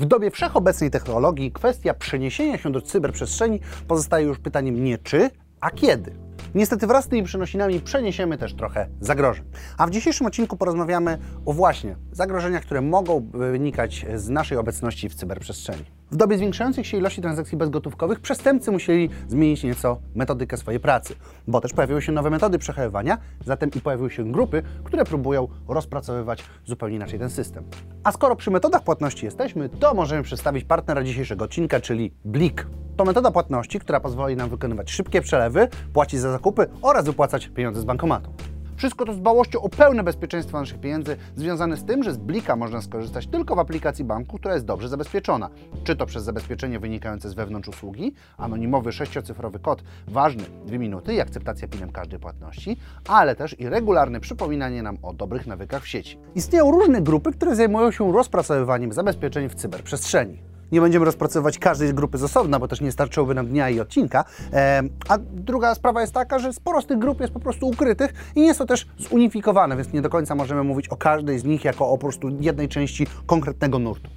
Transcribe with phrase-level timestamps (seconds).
[0.00, 5.30] W dobie wszechobecnej technologii kwestia przeniesienia się do cyberprzestrzeni pozostaje już pytaniem nie czy,
[5.60, 6.12] a kiedy.
[6.54, 9.44] Niestety wraz z tymi przenosinami przeniesiemy też trochę zagrożeń.
[9.78, 15.14] A w dzisiejszym odcinku porozmawiamy o właśnie zagrożeniach, które mogą wynikać z naszej obecności w
[15.14, 15.99] cyberprzestrzeni.
[16.10, 21.14] W dobie zwiększających się ilości transakcji bezgotówkowych przestępcy musieli zmienić nieco metodykę swojej pracy,
[21.46, 26.44] bo też pojawiły się nowe metody przechowywania, zatem i pojawiły się grupy, które próbują rozpracowywać
[26.64, 27.64] zupełnie inaczej ten system.
[28.04, 32.66] A skoro przy metodach płatności jesteśmy, to możemy przedstawić partnera dzisiejszego odcinka, czyli Blik.
[32.96, 37.80] To metoda płatności, która pozwoli nam wykonywać szybkie przelewy, płacić za zakupy oraz wypłacać pieniądze
[37.80, 38.32] z bankomatu.
[38.80, 42.56] Wszystko to z dbałością o pełne bezpieczeństwo naszych pieniędzy, związane z tym, że z Blika
[42.56, 45.50] można skorzystać tylko w aplikacji banku, która jest dobrze zabezpieczona.
[45.84, 51.20] Czy to przez zabezpieczenie wynikające z wewnątrz usługi, anonimowy sześciocyfrowy kod ważny 2 minuty i
[51.20, 52.76] akceptacja pinem każdej płatności,
[53.08, 56.18] ale też i regularne przypominanie nam o dobrych nawykach w sieci.
[56.34, 60.49] Istnieją różne grupy, które zajmują się rozpracowywaniem zabezpieczeń w cyberprzestrzeni.
[60.72, 64.24] Nie będziemy rozpracowywać każdej grupy z osobna, bo też nie starczyłoby nam dnia i odcinka.
[64.52, 68.32] E, a druga sprawa jest taka, że sporo z tych grup jest po prostu ukrytych
[68.36, 71.64] i nie są też zunifikowane, więc nie do końca możemy mówić o każdej z nich
[71.64, 74.10] jako o po prostu jednej części konkretnego nurtu.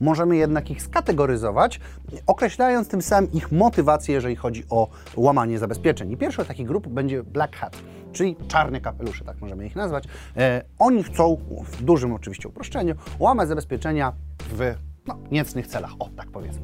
[0.00, 1.80] Możemy jednak ich skategoryzować,
[2.26, 6.12] określając tym samym ich motywację, jeżeli chodzi o łamanie zabezpieczeń.
[6.12, 7.76] I pierwszą z takich grup będzie Black Hat,
[8.12, 10.04] czyli czarne kapelusze, tak możemy ich nazwać.
[10.36, 14.12] E, oni chcą, w dużym oczywiście uproszczeniu, łamać zabezpieczenia
[14.50, 14.74] w
[15.06, 16.62] no, niecnych celach, o tak powiedzmy.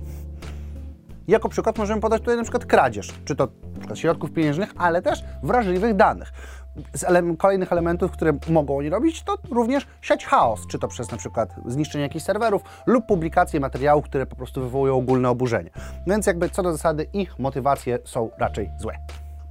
[1.29, 3.49] Jako przykład możemy podać tutaj na przykład kradzież, czy to
[3.89, 6.33] na środków pieniężnych, ale też wrażliwych danych.
[6.95, 11.11] Z ele kolejnych elementów, które mogą oni robić, to również siać chaos, czy to przez
[11.11, 15.71] na przykład zniszczenie jakichś serwerów lub publikację materiałów, które po prostu wywołują ogólne oburzenie.
[16.07, 18.95] Więc jakby co do zasady ich motywacje są raczej złe.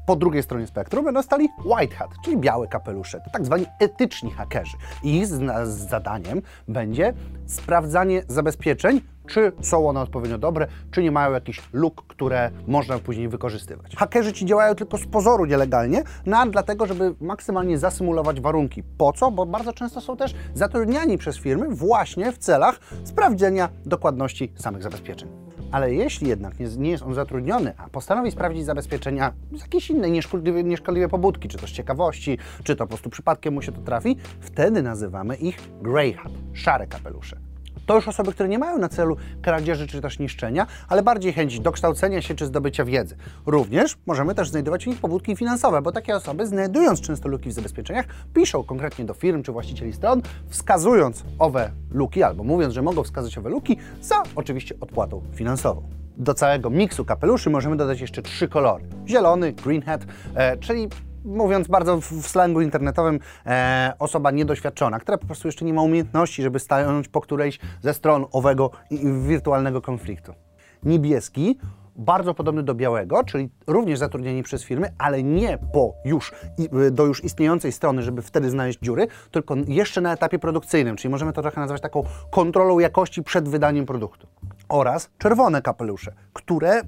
[0.09, 4.77] Po drugiej stronie spektrum będą stali white hat, czyli białe kapelusze, tak zwani etyczni hakerzy.
[5.03, 5.27] Ich
[5.65, 7.13] zadaniem będzie
[7.45, 13.29] sprawdzanie zabezpieczeń, czy są one odpowiednio dobre, czy nie mają jakichś luk, które można później
[13.29, 13.95] wykorzystywać.
[13.95, 18.83] Hakerzy ci działają tylko z pozoru nielegalnie, no a dlatego, żeby maksymalnie zasymulować warunki.
[18.97, 19.31] Po co?
[19.31, 25.48] Bo bardzo często są też zatrudniani przez firmy właśnie w celach sprawdzenia dokładności samych zabezpieczeń.
[25.71, 30.11] Ale jeśli jednak nie, nie, jest on zatrudniony, a postanowi sprawdzić zabezpieczenia z jakiejś innej
[30.11, 33.81] nieszkodliwej, nieszkodliwej pobudki, czy to z ciekawości, czy to po prostu przypadkiem mu się to
[33.81, 37.48] trafi, wtedy nazywamy ich grey hat, szare kapelusze.
[37.89, 41.59] To już osoby, które nie mają na celu kradzieży czy też niszczenia, ale bardziej chęć
[41.59, 43.15] dokształcenia się czy zdobycia wiedzy.
[43.45, 47.53] Również możemy też znajdować w nich pobudki finansowe, bo takie osoby, znajdując często luki w
[47.53, 53.03] zabezpieczeniach, piszą konkretnie do firm czy właścicieli stron, wskazując owe luki albo mówiąc, że mogą
[53.03, 55.83] wskazać owe luki za oczywiście odpłatą finansową.
[56.17, 58.83] Do całego miksu kapeluszy możemy dodać jeszcze trzy kolory.
[59.07, 60.89] Zielony, green hat, e, czyli
[61.25, 66.41] mówiąc bardzo w slangu internetowym, e, osoba niedoświadczona, która po prostu jeszcze nie ma umiejętności,
[66.43, 68.71] żeby stanąć po którejś ze stron owego
[69.21, 70.33] wirtualnego konfliktu.
[70.83, 71.59] Niebieski
[71.99, 76.31] bardzo podobny do białego, czyli również zatrudnieni przez firmy, ale nie po już,
[76.91, 81.33] do już istniejącej strony, żeby wtedy znaleźć dziury, tylko jeszcze na etapie produkcyjnym, czyli możemy
[81.33, 84.27] to trochę nazwać taką kontrolą jakości przed wydaniem produktu.
[84.69, 86.81] Oraz czerwone kapelusze, które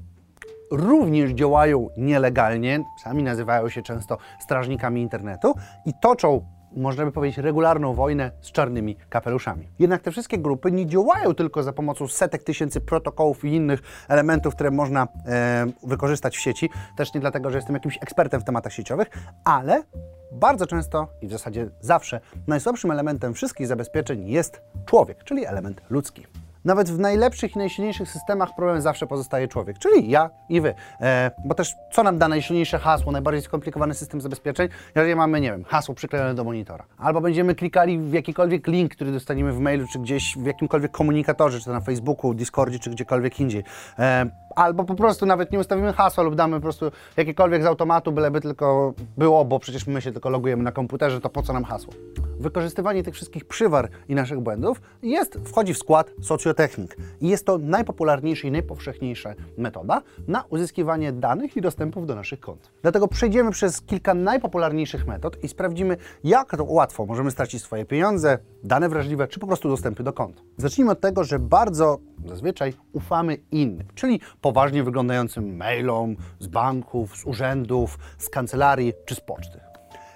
[0.72, 5.54] również działają nielegalnie, sami nazywają się często strażnikami internetu
[5.86, 6.46] i toczą
[6.76, 9.70] można by powiedzieć, regularną wojnę z czarnymi kapeluszami.
[9.80, 14.56] Jednak te wszystkie grupy nie działają tylko za pomocą setek tysięcy protokołów i innych elementów,
[14.56, 18.74] które można e, wykorzystać w sieci, też nie dlatego, że jestem jakimś ekspertem w tematach
[18.74, 19.08] sieciowych,
[19.44, 19.84] ale
[20.32, 26.26] bardzo często i w zasadzie zawsze najsłabszym elementem wszystkich zabezpieczeń jest człowiek, czyli element ludzki.
[26.66, 30.74] Nawet w najlepszych i najsilniejszych systemach problem zawsze pozostaje człowiek, czyli ja i wy.
[31.02, 35.52] E, bo też co nam da najsilniejsze hasło, najbardziej skomplikowany system zabezpieczeń, jeżeli mamy, nie
[35.52, 36.86] wiem, hasło przyklejone do monitora.
[36.98, 41.60] Albo będziemy klikali w jakikolwiek link, który dostaniemy w mailu, czy gdzieś w jakimkolwiek komunikatorze,
[41.60, 43.64] czy to na Facebooku, Discordzie, czy gdziekolwiek indziej.
[44.00, 48.12] E, albo po prostu nawet nie ustawimy hasła lub damy po prostu jakiekolwiek z automatu,
[48.12, 51.64] byleby tylko było, bo przecież my się tylko logujemy na komputerze, to po co nam
[51.64, 51.94] hasło?
[52.40, 57.58] Wykorzystywanie tych wszystkich przywar i naszych błędów jest, wchodzi w skład socjotechnik i jest to
[57.58, 62.72] najpopularniejsza i najpowszechniejsza metoda na uzyskiwanie danych i dostępów do naszych kont.
[62.82, 68.38] Dlatego przejdziemy przez kilka najpopularniejszych metod i sprawdzimy, jak to łatwo możemy stracić swoje pieniądze,
[68.64, 70.44] dane wrażliwe, czy po prostu dostępy do kont.
[70.58, 77.26] Zacznijmy od tego, że bardzo zazwyczaj ufamy innym, czyli poważnie wyglądającym mailom z banków, z
[77.26, 79.59] urzędów, z kancelarii czy z poczty.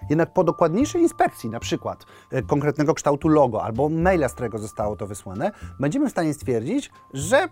[0.10, 4.96] Jednak po dokładniejszej inspekcji, na przykład e, konkretnego kształtu logo albo maila, z którego zostało
[4.96, 7.48] to wysłane, będziemy w stanie stwierdzić, że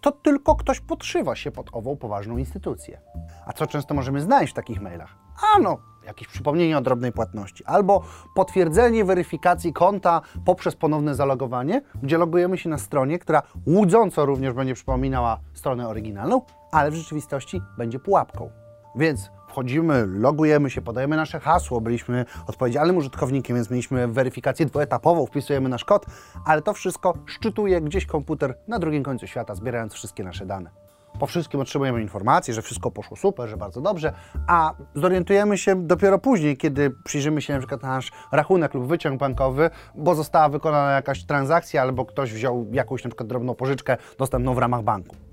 [0.00, 3.00] to tylko ktoś podszywa się pod ową poważną instytucję.
[3.46, 5.16] A co często możemy znaleźć w takich mailach?
[5.56, 5.78] Ano,
[6.08, 8.02] jakieś przypomnienie o drobnej płatności, albo
[8.34, 14.74] potwierdzenie weryfikacji konta poprzez ponowne zalogowanie, gdzie logujemy się na stronie, która łudząco również będzie
[14.74, 18.50] przypominała stronę oryginalną, ale w rzeczywistości będzie pułapką.
[18.96, 25.68] Więc wchodzimy, logujemy się, podajemy nasze hasło, byliśmy odpowiedzialnym użytkownikiem, więc mieliśmy weryfikację dwuetapową, wpisujemy
[25.68, 26.06] nasz kod,
[26.44, 30.87] ale to wszystko szczytuje gdzieś komputer na drugim końcu świata, zbierając wszystkie nasze dane.
[31.18, 34.12] Po wszystkim otrzymujemy informację, że wszystko poszło super, że bardzo dobrze,
[34.46, 39.20] a zorientujemy się dopiero później, kiedy przyjrzymy się na przykład na nasz rachunek lub wyciąg
[39.20, 44.54] bankowy, bo została wykonana jakaś transakcja albo ktoś wziął jakąś na przykład drobną pożyczkę dostępną
[44.54, 45.27] w ramach banku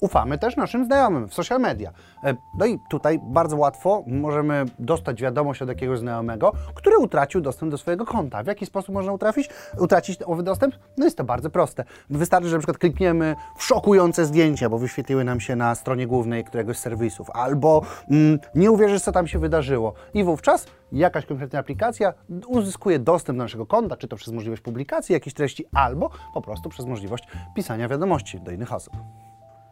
[0.00, 1.92] ufamy też naszym znajomym w social media.
[2.24, 7.70] E, no i tutaj bardzo łatwo możemy dostać wiadomość od jakiegoś znajomego, który utracił dostęp
[7.72, 8.42] do swojego konta.
[8.42, 10.74] W jaki sposób można utrafić, utracić owy dostęp?
[10.96, 11.84] No jest to bardzo proste.
[12.10, 16.44] Wystarczy, że na przykład klikniemy w szokujące zdjęcia, bo wyświetliły nam się na stronie głównej
[16.44, 19.94] któregoś z serwisów, albo mm, nie uwierzysz, co tam się wydarzyło.
[20.14, 22.14] I wówczas jakaś konkretna aplikacja
[22.46, 26.68] uzyskuje dostęp do naszego konta, czy to przez możliwość publikacji jakiejś treści, albo po prostu
[26.68, 27.24] przez możliwość
[27.54, 28.92] pisania wiadomości do innych osób.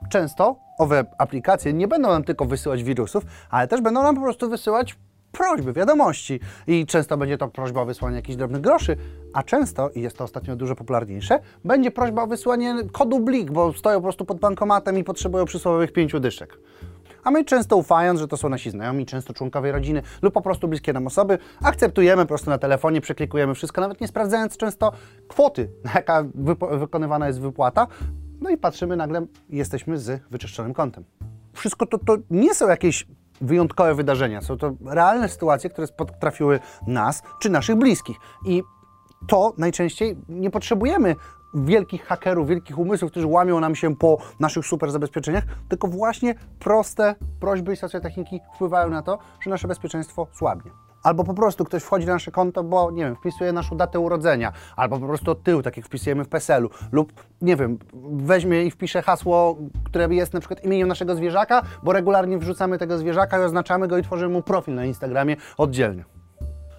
[0.09, 4.51] Często owe aplikacje nie będą nam tylko wysyłać wirusów, ale też będą nam po prostu
[4.51, 4.97] wysyłać
[5.33, 6.41] prośby, wiadomości.
[6.67, 8.97] I często będzie to prośba o wysłanie jakichś drobnych groszy,
[9.33, 13.73] a często, i jest to ostatnio dużo popularniejsze, będzie prośba o wysłanie kodu blik, bo
[13.73, 16.59] stoją po prostu pod bankomatem i potrzebują przysłowiowych pięciu dyszek.
[17.25, 20.69] A my często ufając, że to są nasi znajomi, często członkowie rodziny lub po prostu
[20.69, 24.93] bliskie nam osoby, akceptujemy po prostu na telefonie, przeklikujemy wszystko, nawet nie sprawdzając często
[25.29, 26.25] kwoty, jaka
[26.79, 27.87] wykonywana jest wypłata,
[28.41, 31.05] no i patrzymy, nagle jesteśmy z wyczyszczonym kątem.
[31.53, 33.07] Wszystko to, to nie są jakieś
[33.41, 35.87] wyjątkowe wydarzenia, są to realne sytuacje, które
[36.21, 38.17] trafiły nas czy naszych bliskich.
[38.47, 38.63] I
[39.29, 41.17] to najczęściej nie potrzebujemy
[41.55, 47.15] wielkich hakerów, wielkich umysłów, którzy łamią nam się po naszych super zabezpieczeniach, tylko właśnie proste
[47.41, 52.07] prośby i socjotechniki wpływają na to, że nasze bezpieczeństwo słabnie albo po prostu ktoś wchodzi
[52.07, 55.63] na nasze konto, bo nie wiem, wpisuje naszą datę urodzenia, albo po prostu od tyłu,
[55.63, 57.13] tak jak wpisujemy w PESEL-u, lub
[57.43, 57.79] nie wiem,
[58.13, 62.99] weźmie i wpisze hasło, które jest na przykład imieniem naszego zwierzaka, bo regularnie wrzucamy tego
[62.99, 66.16] zwierzaka i oznaczamy go i tworzymy mu profil na Instagramie oddzielnie.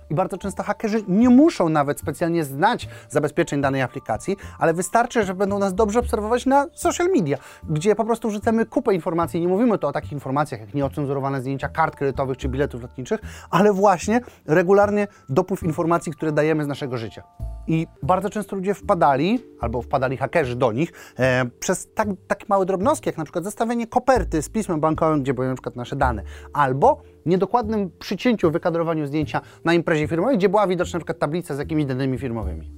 [0.10, 5.34] I bardzo często hakerzy nie muszą nawet specjalnie znać zabezpieczeń danej aplikacji, ale wystarczy, że
[5.34, 7.38] będą nas dobrze obserwować na social media,
[7.70, 9.42] gdzie po prostu wrzucamy kupę informacji.
[9.42, 13.20] Nie mówimy tu o takich informacjach jak nieocenzurowane zdjęcia kart kredytowych czy biletów lotniczych,
[13.50, 17.24] ale właśnie regularnie dopływ informacji, które dajemy z naszego życia.
[17.68, 22.66] I bardzo często ludzie wpadali, albo wpadali hakerzy do nich, e, przez tak, takie małe
[22.66, 26.24] drobnostki, jak na przykład zestawienie koperty z pismem bankowym, gdzie były na przykład nasze dane,
[26.54, 31.60] albo niedokładnym przycięciu, wykadrowaniu zdjęcia na imprezie firmowej, gdzie była widoczna na przykład tablica z
[31.60, 32.72] jakimiś danymi firmowymi.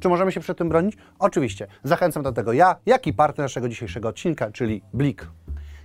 [0.00, 0.96] Czy możemy się przed tym bronić?
[1.18, 1.66] Oczywiście.
[1.84, 5.26] Zachęcam do tego ja, jak i partner naszego dzisiejszego odcinka, czyli Blik.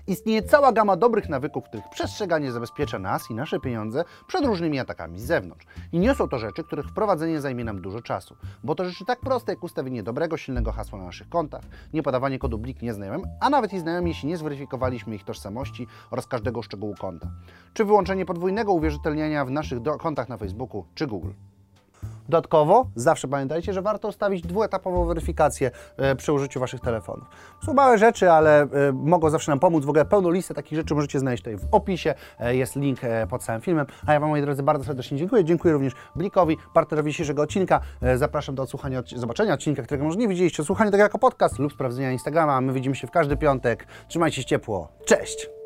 [0.08, 5.20] Istnieje cała gama dobrych nawyków, których przestrzeganie zabezpiecza nas i nasze pieniądze przed różnymi atakami
[5.20, 5.66] z zewnątrz.
[5.92, 9.20] I nie są to rzeczy, których wprowadzenie zajmie nam dużo czasu, bo to rzeczy tak
[9.20, 11.62] proste jak ustawienie dobrego, silnego hasła na naszych kontach,
[11.94, 16.28] nie podawanie kodu blik nieznajomym, a nawet i znajomym, jeśli nie zweryfikowaliśmy ich tożsamości oraz
[16.28, 17.28] każdego szczegółu konta,
[17.74, 21.32] czy wyłączenie podwójnego uwierzytelniania w naszych kontach na Facebooku czy Google.
[22.30, 27.28] Dodatkowo zawsze pamiętajcie, że warto ustawić dwuetapową weryfikację e, przy użyciu Waszych telefonów.
[27.66, 29.86] Są małe rzeczy, ale e, mogą zawsze nam pomóc.
[29.86, 32.14] W ogóle pełną listę takich rzeczy możecie znaleźć tutaj w opisie.
[32.40, 33.86] E, jest link pod całym filmem.
[34.06, 35.46] A ja Wam, moi drodzy, bardzo serdecznie dziękuję.
[35.46, 37.80] Dziękuję również Blikowi, partnerowi dzisiejszego odcinka.
[38.16, 42.12] Zapraszam do odsłuchania, zobaczenia odcinka, którego może nie widzieliście, słuchania tego jako podcast lub sprawdzenia
[42.12, 42.62] Instagrama.
[42.62, 43.88] My widzimy się w każdy piątek.
[44.08, 44.88] Trzymajcie się ciepło.
[45.06, 45.57] Cześć!